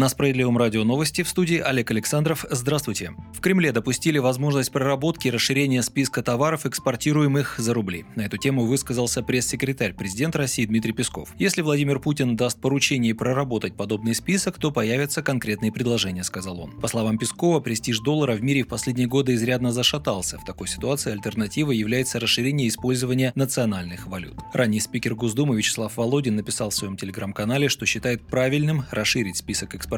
На 0.00 0.08
Справедливом 0.08 0.56
радио 0.56 0.82
новости 0.82 1.22
в 1.22 1.28
студии 1.28 1.58
Олег 1.58 1.90
Александров. 1.90 2.46
Здравствуйте. 2.48 3.12
В 3.34 3.40
Кремле 3.42 3.70
допустили 3.70 4.16
возможность 4.16 4.72
проработки 4.72 5.28
и 5.28 5.30
расширения 5.30 5.82
списка 5.82 6.22
товаров, 6.22 6.64
экспортируемых 6.64 7.56
за 7.58 7.74
рубли. 7.74 8.06
На 8.16 8.22
эту 8.22 8.38
тему 8.38 8.64
высказался 8.64 9.22
пресс-секретарь 9.22 9.92
президента 9.92 10.38
России 10.38 10.64
Дмитрий 10.64 10.94
Песков. 10.94 11.34
Если 11.38 11.60
Владимир 11.60 12.00
Путин 12.00 12.34
даст 12.34 12.58
поручение 12.58 13.14
проработать 13.14 13.74
подобный 13.74 14.14
список, 14.14 14.56
то 14.56 14.70
появятся 14.70 15.20
конкретные 15.20 15.70
предложения, 15.70 16.24
сказал 16.24 16.58
он. 16.60 16.80
По 16.80 16.88
словам 16.88 17.18
Пескова, 17.18 17.60
престиж 17.60 18.00
доллара 18.00 18.32
в 18.32 18.42
мире 18.42 18.62
в 18.62 18.68
последние 18.68 19.06
годы 19.06 19.34
изрядно 19.34 19.70
зашатался. 19.70 20.38
В 20.38 20.46
такой 20.46 20.68
ситуации 20.68 21.12
альтернативой 21.12 21.76
является 21.76 22.18
расширение 22.18 22.68
использования 22.68 23.32
национальных 23.34 24.06
валют. 24.06 24.38
Ранний 24.54 24.80
спикер 24.80 25.14
Госдумы 25.14 25.58
Вячеслав 25.58 25.94
Володин 25.98 26.36
написал 26.36 26.70
в 26.70 26.74
своем 26.74 26.96
телеграм-канале, 26.96 27.68
что 27.68 27.84
считает 27.84 28.22
правильным 28.22 28.86
расширить 28.90 29.36
список 29.36 29.74
экспортируемых 29.74 29.89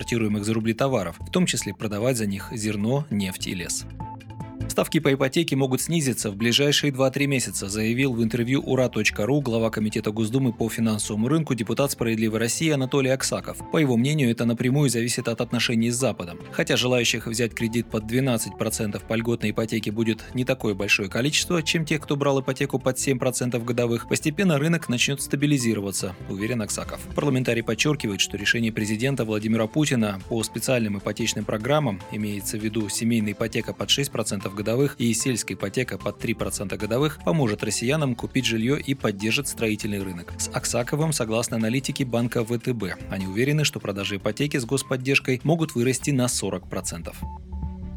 за 0.45 0.55
рубли 0.55 0.75
товаров, 0.75 1.17
в 1.21 1.31
том 1.31 1.47
числе 1.47 1.73
продавать 1.73 2.17
за 2.17 2.27
них 2.27 2.49
зерно, 2.53 3.07
нефть 3.11 3.47
и 3.47 3.55
лес. 3.55 3.87
Ставки 4.69 5.01
по 5.01 5.13
ипотеке 5.13 5.55
могут 5.57 5.83
снизиться 5.83 6.31
в 6.31 6.37
ближайшие 6.37 6.93
2-3 6.93 7.27
месяца, 7.27 7.69
заявил 7.69 8.15
в 8.15 8.23
интервью 8.23 8.63
ура.ру 8.63 9.41
глава 9.41 9.71
Комитета 9.71 10.11
Госдумы 10.13 10.53
по 10.53 10.69
финансовому 10.69 11.29
рынку 11.29 11.55
депутат 11.55 11.93
«Справедливой 11.93 12.39
России» 12.39 12.71
Анатолий 12.71 13.11
Аксаков. 13.11 13.59
По 13.71 13.79
его 13.79 13.97
мнению, 13.97 14.31
это 14.31 14.45
напрямую 14.45 14.89
зависит 14.89 15.29
от 15.29 15.41
отношений 15.41 15.91
с 15.91 15.97
Западом. 15.97 16.39
Хотя 16.53 16.77
желающих 16.77 17.27
взять 17.27 17.55
кредит 17.55 17.87
под 17.87 18.05
12% 18.05 19.03
по 19.07 19.15
льготной 19.15 19.51
ипотеке 19.51 19.91
будет 19.91 20.25
не 20.35 20.45
такое 20.45 20.75
большое 20.75 21.09
количество, 21.09 21.63
чем 21.63 21.85
тех, 21.85 22.01
кто 22.01 22.17
брал 22.17 22.41
ипотеку 22.41 22.79
под 22.79 22.97
7% 22.97 23.63
годовых, 23.65 24.09
постепенно 24.09 24.59
рынок 24.59 24.89
начнет 24.89 25.21
стабилизироваться, 25.21 26.15
уверен 26.29 26.63
Аксаков. 26.63 27.01
Парламентарий 27.15 27.63
подчеркивает, 27.63 28.21
что 28.21 28.37
решение 28.37 28.73
президента 28.73 29.25
Владимира 29.25 29.67
Путина 29.67 30.21
по 30.29 30.43
специальным 30.43 30.99
ипотечным 30.99 31.45
программам, 31.45 32.01
имеется 32.11 32.57
в 32.57 32.65
виду 32.65 32.89
семейная 32.89 33.33
ипотека 33.33 33.75
под 33.75 33.89
6% 33.89 34.52
годовых, 34.55 34.97
и 34.99 35.13
сельская 35.15 35.55
ипотека 35.55 35.99
под 35.99 36.23
3% 36.23 36.77
годовых 36.77 37.19
поможет 37.25 37.63
россиянам 37.63 38.15
купить 38.15 38.47
жилье 38.47 38.81
и 38.81 38.95
поддержит 38.95 39.49
строительный 39.49 40.03
рынок. 40.03 40.33
С 40.39 40.49
Аксаковым 40.49 41.13
согласно 41.13 41.57
аналитике 41.57 42.05
банка 42.05 42.45
ВТБ. 42.45 42.99
Они 43.11 43.27
уверены, 43.27 43.65
что 43.65 43.81
продажи 43.81 44.17
ипотеки 44.17 44.57
с 44.57 44.65
господдержкой 44.65 45.41
могут 45.45 45.75
вырасти 45.75 46.11
на 46.11 46.27
40%. 46.27 47.13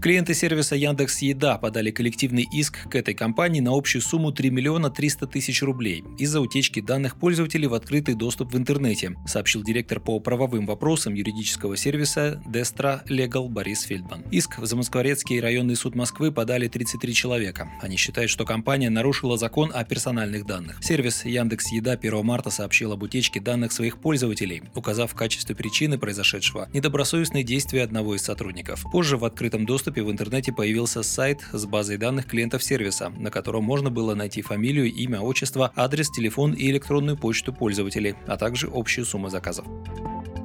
Клиенты 0.06 0.36
сервиса 0.36 0.75
Яндекс 0.75 1.23
Еда 1.23 1.58
подали 1.58 1.89
коллективный 1.89 2.48
иск 2.53 2.88
к 2.92 2.95
этой 2.95 3.16
компании 3.16 3.59
на 3.59 3.75
общую 3.75 4.03
сумму 4.03 4.31
3 4.31 4.52
миллиона 4.52 4.92
300 4.92 5.25
тысяч 5.25 5.64
рублей 5.64 6.03
из-за 6.20 6.42
утечки 6.42 6.80
данных 6.80 7.17
пользователей 7.17 7.66
в 7.66 7.73
открытый 7.73 8.14
доступ 8.14 8.53
в 8.53 8.58
интернете, 8.58 9.16
сообщил 9.26 9.64
директор 9.64 10.00
по 10.00 10.20
правовым 10.20 10.67
вопросам 10.67 11.16
юридического 11.16 11.76
сервиса 11.76 12.39
Destra 12.45 13.03
Legal 13.08 13.50
Борис 13.50 13.81
Фельдман. 13.81 14.22
Иск 14.30 14.59
в 14.59 14.67
Замоскворецкий 14.67 15.39
районный 15.39 15.76
суд 15.76 15.95
Москвы 15.95 16.31
подали 16.31 16.67
33 16.67 17.11
человека. 17.16 17.67
Они 17.81 17.98
считают, 17.98 18.30
что 18.30 18.45
компания 18.45 18.92
нарушила 18.92 19.39
закон 19.39 19.72
о 19.73 19.83
персональных 19.86 20.45
данных. 20.45 20.83
Сервис 20.83 21.26
Яндекс 21.26 21.72
Еда 21.72 21.94
1 21.94 22.23
марта 22.23 22.52
сообщил 22.52 22.92
об 22.92 23.02
утечке 23.02 23.39
данных 23.39 23.72
своих 23.72 24.00
пользователей, 24.00 24.61
указав 24.76 25.14
в 25.14 25.16
качестве 25.16 25.56
причины 25.56 25.98
произошедшего 25.98 26.70
недобросовестные 26.73 27.44
действия 27.44 27.81
одного 27.81 28.14
из 28.16 28.22
сотрудников. 28.22 28.86
Позже 28.92 29.17
в 29.17 29.26
открытом 29.26 29.66
доступе 29.66 29.95
доступе 29.96 30.04
в 30.04 30.12
интернете 30.12 30.52
появился 30.52 31.04
сайт 31.04 31.46
с 31.54 31.66
базой 31.66 31.98
данных 31.98 32.26
клиентов 32.26 32.64
сервиса, 32.64 33.10
на 33.18 33.32
котором 33.32 33.64
можно 33.64 33.90
было 33.90 34.14
найти 34.14 34.42
фамилию, 34.42 34.92
имя, 34.92 35.22
отчество, 35.22 35.72
адрес, 35.76 36.10
телефон 36.10 36.54
и 36.54 36.70
электронную 36.70 37.17
почту 37.17 37.54
пользователей, 37.54 38.16
а 38.28 38.38
также 38.38 38.70
общую 38.73 39.05
сумму 39.05 39.30
заказов. 39.30 39.66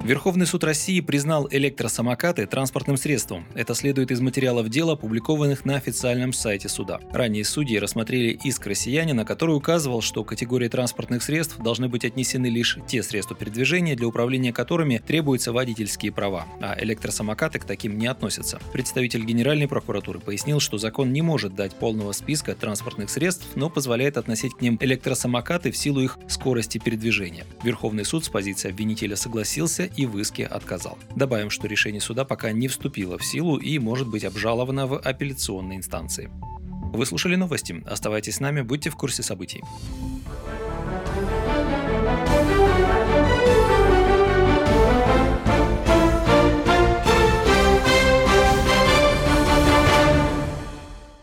Верховный 0.03 0.47
суд 0.47 0.65
России 0.65 1.01
признал 1.01 1.47
электросамокаты 1.51 2.47
транспортным 2.47 2.97
средством. 2.97 3.45
Это 3.55 3.75
следует 3.75 4.11
из 4.11 4.21
материалов 4.21 4.71
дела, 4.71 4.95
опубликованных 4.95 5.67
на 5.67 5.77
официальном 5.77 6.33
сайте 6.33 6.71
суда. 6.71 7.01
Ранее 7.13 7.45
судьи 7.45 7.79
рассмотрели 7.79 8.31
иск 8.43 8.67
россиянина, 8.67 9.27
который 9.27 9.55
указывал, 9.55 10.01
что 10.01 10.25
категории 10.25 10.69
транспортных 10.69 11.23
средств 11.23 11.59
должны 11.59 11.89
быть 11.89 12.07
отнесены 12.07 12.47
лишь 12.47 12.79
те 12.89 13.03
средства 13.03 13.37
передвижения, 13.37 13.95
для 13.95 14.07
управления 14.07 14.55
которыми 14.55 15.03
требуются 15.07 15.53
водительские 15.53 16.13
права, 16.13 16.47
а 16.63 16.77
электросамокаты 16.81 17.59
к 17.59 17.65
таким 17.65 17.99
не 17.99 18.07
относятся. 18.07 18.59
Представитель 18.73 19.27
Генеральной 19.27 19.69
прокуратуры 19.69 20.19
пояснил, 20.19 20.61
что 20.61 20.79
закон 20.79 21.13
не 21.13 21.21
может 21.21 21.55
дать 21.55 21.75
полного 21.75 22.13
списка 22.13 22.55
транспортных 22.55 23.11
средств, 23.11 23.49
но 23.55 23.69
позволяет 23.69 24.17
относить 24.17 24.55
к 24.55 24.63
ним 24.63 24.79
электросамокаты 24.81 25.71
в 25.71 25.77
силу 25.77 26.01
их 26.01 26.19
скорости 26.27 26.79
передвижения. 26.79 27.45
Верховный 27.63 28.07
суд 28.07 28.25
с 28.25 28.31
позиции 28.31 28.71
обвинителя 28.71 29.15
согласился 29.15 29.90
и 29.97 30.07
в 30.07 30.19
иске 30.19 30.47
отказал. 30.47 30.99
Добавим, 31.17 31.51
что 31.51 31.67
решение 31.67 32.01
суда 32.01 32.25
пока 32.25 32.53
не 32.53 32.69
вступило 32.69 33.19
в 33.19 33.25
силу 33.25 33.57
и 33.57 33.79
может 33.79 34.09
быть 34.09 34.25
обжаловано 34.25 34.87
в 34.87 34.99
апелляционной 34.99 35.77
инстанции. 35.77 36.31
Вы 36.93 37.07
слушали 37.07 37.37
новости. 37.37 37.83
Оставайтесь 37.87 38.37
с 38.37 38.41
нами, 38.41 38.63
будьте 38.63 38.91
в 38.91 38.97
курсе 38.97 39.23
событий. 39.23 39.63